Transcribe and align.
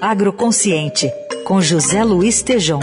Agroconsciente, 0.00 1.10
com 1.42 1.58
José 1.58 2.04
Luiz 2.04 2.42
Tejom. 2.42 2.80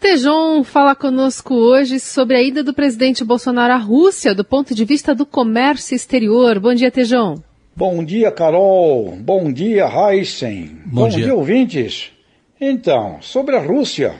Tejon 0.00 0.64
fala 0.64 0.94
conosco 0.94 1.54
hoje 1.54 2.00
sobre 2.00 2.36
a 2.36 2.42
ida 2.42 2.64
do 2.64 2.72
presidente 2.72 3.22
Bolsonaro 3.22 3.74
à 3.74 3.76
Rússia 3.76 4.34
do 4.34 4.42
ponto 4.42 4.74
de 4.74 4.86
vista 4.86 5.14
do 5.14 5.26
comércio 5.26 5.94
exterior. 5.94 6.58
Bom 6.58 6.74
dia, 6.74 6.90
Tejon. 6.90 7.36
Bom 7.76 8.02
dia, 8.02 8.32
Carol. 8.32 9.16
Bom 9.20 9.52
dia, 9.52 9.86
Heisen. 9.86 10.78
Bom, 10.86 11.02
Bom 11.02 11.08
dia. 11.08 11.24
dia, 11.24 11.34
ouvintes. 11.34 12.10
Então, 12.58 13.18
sobre 13.20 13.54
a 13.54 13.60
Rússia, 13.60 14.14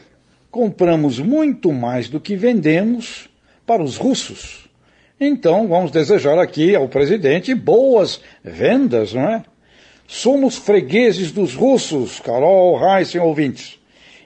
compramos 0.50 1.18
muito 1.18 1.72
mais 1.72 2.10
do 2.10 2.20
que 2.20 2.36
vendemos 2.36 3.30
para 3.66 3.82
os 3.82 3.96
russos. 3.96 4.68
Então, 5.20 5.68
vamos 5.68 5.92
desejar 5.92 6.38
aqui 6.38 6.74
ao 6.74 6.88
presidente 6.88 7.54
boas 7.54 8.20
vendas, 8.42 9.14
não 9.14 9.22
é? 9.22 9.44
Somos 10.06 10.56
fregueses 10.56 11.30
dos 11.30 11.54
russos, 11.54 12.20
Carol, 12.20 12.78
Heisen, 12.82 13.20
ouvintes. 13.20 13.78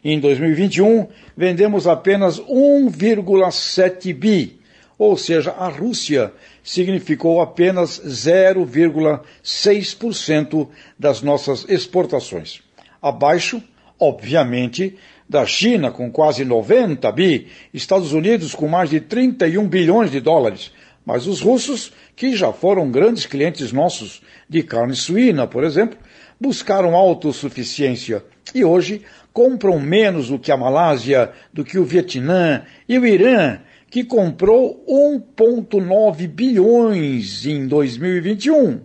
Em 0.03 0.19
2021, 0.19 1.07
vendemos 1.37 1.87
apenas 1.87 2.41
1,7 2.41 4.15
bi, 4.15 4.59
ou 4.99 5.15
seja, 5.17 5.53
a 5.53 5.69
Rússia 5.69 6.33
significou 6.65 7.43
apenas 7.43 8.01
0,6% 8.01 10.69
das 10.99 11.23
nossas 11.23 11.65
exportações. 11.69 12.61
Abaixo, 13.01 13.63
obviamente, 14.01 14.99
da 15.29 15.45
China 15.45 15.91
com 15.91 16.11
quase 16.11 16.45
90 16.45 17.11
bi, 17.13 17.49
Estados 17.73 18.13
Unidos 18.13 18.55
com 18.55 18.67
mais 18.67 18.91
de 18.91 19.01
31 19.01 19.69
bilhões 19.69 20.11
de 20.11 20.21
dólares, 20.21 20.73
mas 21.05 21.27
os 21.27 21.41
russos, 21.41 21.93
que 22.17 22.35
já 22.35 22.53
foram 22.53 22.91
grandes 22.91 23.27
clientes 23.27 23.73
nossos 23.73 24.23
de 24.49 24.63
carne 24.63 24.95
suína, 24.95 25.47
por 25.47 25.65
exemplo, 25.65 25.99
buscaram 26.41 26.95
autossuficiência 26.95 28.25
e 28.55 28.65
hoje 28.65 29.03
compram 29.33 29.79
menos 29.79 30.29
do 30.29 30.39
que 30.39 30.51
a 30.51 30.57
Malásia, 30.57 31.31
do 31.53 31.65
que 31.65 31.79
o 31.79 31.85
Vietnã 31.85 32.63
e 32.89 32.99
o 32.99 33.07
Irã, 33.07 33.59
que 33.91 34.05
comprou 34.05 34.85
1,9 34.87 36.27
bilhões 36.29 37.47
em 37.47 37.67
2021, 37.67 38.81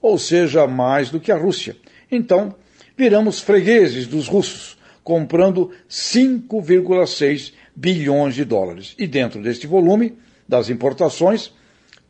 ou 0.00 0.18
seja, 0.18 0.66
mais 0.66 1.10
do 1.10 1.18
que 1.18 1.32
a 1.32 1.36
Rússia. 1.36 1.76
Então, 2.10 2.54
viramos 2.96 3.40
fregueses 3.40 4.06
dos 4.06 4.28
russos, 4.28 4.76
comprando 5.06 5.70
5,6 5.88 7.52
bilhões 7.76 8.34
de 8.34 8.44
dólares. 8.44 8.92
E 8.98 9.06
dentro 9.06 9.40
deste 9.40 9.64
volume 9.64 10.14
das 10.48 10.68
importações, 10.68 11.52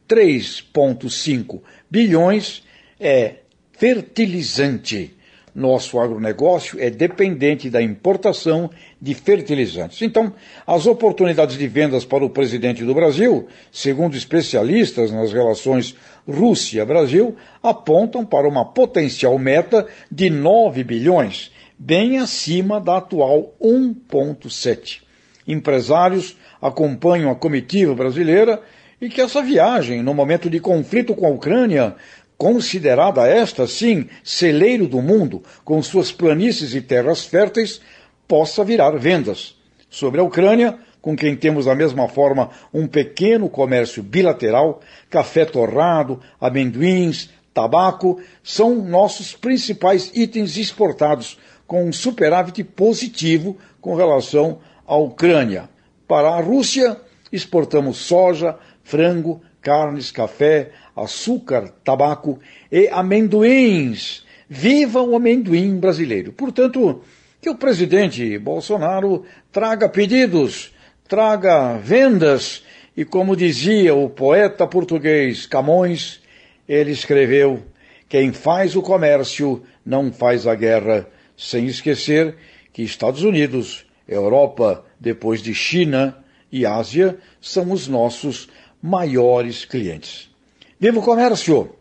3,5 0.08 1.60
bilhões 1.90 2.64
é 2.98 3.40
fertilizante 3.72 5.14
nosso 5.54 5.98
agronegócio 5.98 6.78
é 6.78 6.90
dependente 6.90 7.70
da 7.70 7.80
importação 7.80 8.70
de 9.00 9.14
fertilizantes. 9.14 10.02
Então, 10.02 10.34
as 10.66 10.86
oportunidades 10.86 11.56
de 11.56 11.66
vendas 11.66 12.04
para 12.04 12.22
o 12.22 12.28
presidente 12.28 12.84
do 12.84 12.94
Brasil, 12.94 13.46
segundo 13.72 14.18
especialistas 14.18 15.10
nas 15.10 15.32
relações 15.32 15.96
Rússia-Brasil, 16.28 17.34
apontam 17.62 18.22
para 18.22 18.46
uma 18.46 18.66
potencial 18.66 19.38
meta 19.38 19.86
de 20.12 20.28
9 20.28 20.84
bilhões, 20.84 21.50
bem 21.78 22.18
acima 22.18 22.80
da 22.80 22.98
atual 22.98 23.54
1,7. 23.60 25.02
Empresários 25.46 26.36
acompanham 26.60 27.30
a 27.30 27.34
comitiva 27.34 27.94
brasileira 27.94 28.60
e 29.00 29.08
que 29.08 29.20
essa 29.20 29.42
viagem, 29.42 30.02
no 30.02 30.14
momento 30.14 30.48
de 30.48 30.58
conflito 30.58 31.14
com 31.14 31.26
a 31.26 31.30
Ucrânia, 31.30 31.94
considerada 32.38 33.26
esta, 33.26 33.66
sim, 33.66 34.08
celeiro 34.24 34.86
do 34.86 35.00
mundo, 35.00 35.42
com 35.64 35.82
suas 35.82 36.10
planícies 36.10 36.74
e 36.74 36.80
terras 36.80 37.24
férteis, 37.24 37.80
possa 38.26 38.64
virar 38.64 38.96
vendas. 38.98 39.54
Sobre 39.88 40.20
a 40.20 40.24
Ucrânia, 40.24 40.78
com 41.00 41.16
quem 41.16 41.36
temos 41.36 41.66
da 41.66 41.74
mesma 41.74 42.08
forma 42.08 42.50
um 42.74 42.86
pequeno 42.86 43.48
comércio 43.48 44.02
bilateral, 44.02 44.80
café 45.08 45.44
torrado, 45.44 46.20
amendoins, 46.40 47.30
tabaco, 47.54 48.20
são 48.42 48.84
nossos 48.84 49.34
principais 49.34 50.10
itens 50.14 50.56
exportados, 50.56 51.38
com 51.66 51.84
um 51.84 51.92
superávit 51.92 52.62
positivo 52.64 53.56
com 53.80 53.94
relação 53.94 54.60
à 54.86 54.96
Ucrânia. 54.96 55.68
Para 56.06 56.28
a 56.28 56.40
Rússia, 56.40 56.96
exportamos 57.32 57.96
soja, 57.98 58.56
frango, 58.82 59.42
carnes, 59.60 60.10
café, 60.10 60.70
açúcar, 60.94 61.68
tabaco 61.82 62.38
e 62.70 62.88
amendoins. 62.88 64.24
Viva 64.48 65.02
o 65.02 65.16
amendoim 65.16 65.76
brasileiro. 65.78 66.32
Portanto, 66.32 67.02
que 67.40 67.50
o 67.50 67.56
presidente 67.56 68.38
Bolsonaro 68.38 69.24
traga 69.50 69.88
pedidos, 69.88 70.72
traga 71.08 71.76
vendas 71.78 72.62
e, 72.96 73.04
como 73.04 73.36
dizia 73.36 73.94
o 73.94 74.08
poeta 74.08 74.66
português 74.66 75.46
Camões, 75.46 76.20
ele 76.68 76.92
escreveu: 76.92 77.62
quem 78.08 78.32
faz 78.32 78.76
o 78.76 78.82
comércio 78.82 79.62
não 79.84 80.12
faz 80.12 80.46
a 80.46 80.54
guerra, 80.54 81.08
sem 81.36 81.66
esquecer 81.66 82.36
que 82.72 82.82
Estados 82.82 83.22
Unidos, 83.22 83.86
Europa, 84.08 84.84
depois 84.98 85.42
de 85.42 85.54
China 85.54 86.16
e 86.50 86.64
Ásia, 86.64 87.18
são 87.40 87.72
os 87.72 87.88
nossos 87.88 88.48
maiores 88.82 89.64
clientes. 89.64 90.30
Viva 90.78 90.98
o 90.98 91.02
comércio! 91.02 91.72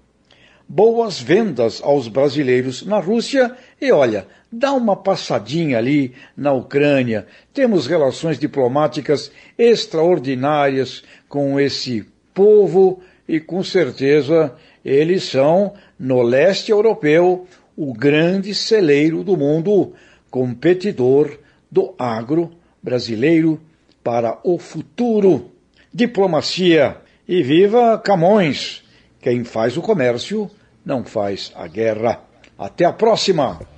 Boas 0.67 1.19
vendas 1.19 1.79
aos 1.83 2.07
brasileiros 2.07 2.83
na 2.83 2.99
Rússia 2.99 3.55
e 3.79 3.91
olha, 3.91 4.25
dá 4.51 4.73
uma 4.73 4.95
passadinha 4.95 5.77
ali 5.77 6.13
na 6.35 6.53
Ucrânia. 6.53 7.27
Temos 7.53 7.85
relações 7.85 8.39
diplomáticas 8.39 9.31
extraordinárias 9.59 11.03
com 11.29 11.59
esse 11.59 12.03
povo 12.33 12.99
e 13.27 13.39
com 13.39 13.63
certeza 13.63 14.55
eles 14.83 15.25
são, 15.25 15.73
no 15.99 16.21
leste 16.23 16.71
europeu, 16.71 17.47
o 17.75 17.93
grande 17.93 18.53
celeiro 18.53 19.23
do 19.23 19.35
mundo, 19.35 19.93
competidor 20.29 21.39
do 21.69 21.93
agro 21.97 22.51
brasileiro 22.81 23.59
para 24.03 24.39
o 24.43 24.57
futuro 24.57 25.51
diplomacia 25.93 26.97
e 27.27 27.41
viva 27.41 27.97
Camões. 27.97 28.83
Quem 29.19 29.43
faz 29.43 29.77
o 29.77 29.81
comércio 29.81 30.49
não 30.85 31.03
faz 31.03 31.51
a 31.55 31.67
guerra. 31.67 32.21
Até 32.57 32.85
a 32.85 32.93
próxima! 32.93 33.74